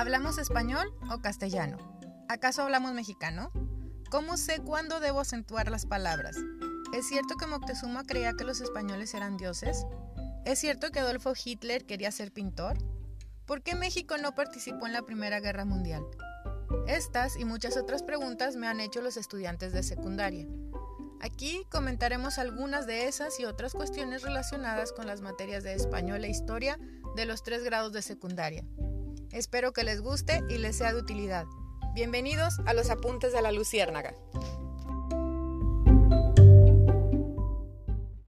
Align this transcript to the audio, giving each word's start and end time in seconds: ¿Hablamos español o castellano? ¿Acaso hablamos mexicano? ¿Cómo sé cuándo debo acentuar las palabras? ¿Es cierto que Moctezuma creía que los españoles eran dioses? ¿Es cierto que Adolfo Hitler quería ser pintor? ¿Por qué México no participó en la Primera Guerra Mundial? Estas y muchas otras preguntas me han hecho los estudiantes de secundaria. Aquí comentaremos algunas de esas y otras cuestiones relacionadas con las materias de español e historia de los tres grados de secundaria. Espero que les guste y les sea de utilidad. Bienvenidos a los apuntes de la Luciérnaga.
¿Hablamos 0.00 0.38
español 0.38 0.94
o 1.10 1.20
castellano? 1.20 1.76
¿Acaso 2.26 2.62
hablamos 2.62 2.94
mexicano? 2.94 3.52
¿Cómo 4.10 4.38
sé 4.38 4.60
cuándo 4.60 4.98
debo 4.98 5.20
acentuar 5.20 5.70
las 5.70 5.84
palabras? 5.84 6.38
¿Es 6.94 7.06
cierto 7.06 7.36
que 7.36 7.46
Moctezuma 7.46 8.04
creía 8.04 8.32
que 8.32 8.44
los 8.44 8.62
españoles 8.62 9.12
eran 9.12 9.36
dioses? 9.36 9.84
¿Es 10.46 10.58
cierto 10.58 10.90
que 10.90 11.00
Adolfo 11.00 11.34
Hitler 11.44 11.84
quería 11.84 12.10
ser 12.12 12.32
pintor? 12.32 12.78
¿Por 13.44 13.60
qué 13.62 13.74
México 13.74 14.16
no 14.16 14.34
participó 14.34 14.86
en 14.86 14.94
la 14.94 15.02
Primera 15.02 15.38
Guerra 15.38 15.66
Mundial? 15.66 16.02
Estas 16.86 17.36
y 17.36 17.44
muchas 17.44 17.76
otras 17.76 18.02
preguntas 18.02 18.56
me 18.56 18.68
han 18.68 18.80
hecho 18.80 19.02
los 19.02 19.18
estudiantes 19.18 19.74
de 19.74 19.82
secundaria. 19.82 20.46
Aquí 21.20 21.66
comentaremos 21.70 22.38
algunas 22.38 22.86
de 22.86 23.06
esas 23.06 23.38
y 23.38 23.44
otras 23.44 23.74
cuestiones 23.74 24.22
relacionadas 24.22 24.92
con 24.94 25.06
las 25.06 25.20
materias 25.20 25.62
de 25.62 25.74
español 25.74 26.24
e 26.24 26.30
historia 26.30 26.78
de 27.16 27.26
los 27.26 27.42
tres 27.42 27.62
grados 27.64 27.92
de 27.92 28.00
secundaria. 28.00 28.64
Espero 29.32 29.72
que 29.72 29.84
les 29.84 30.00
guste 30.00 30.42
y 30.48 30.58
les 30.58 30.76
sea 30.76 30.92
de 30.92 30.98
utilidad. 30.98 31.46
Bienvenidos 31.94 32.58
a 32.66 32.74
los 32.74 32.90
apuntes 32.90 33.32
de 33.32 33.40
la 33.40 33.52
Luciérnaga. 33.52 34.12